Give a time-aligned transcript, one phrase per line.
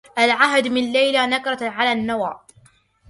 [0.19, 2.39] العهد من ليلى نكرت على النوى